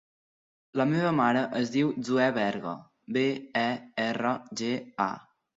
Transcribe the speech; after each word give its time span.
La 0.79 0.87
meva 0.93 1.11
mare 1.17 1.43
es 1.59 1.69
diu 1.75 1.91
Zoè 2.09 2.27
Berga: 2.39 2.73
be, 3.19 3.27
e, 3.65 3.69
erra, 4.09 4.35
ge, 4.65 4.73
a. 5.11 5.13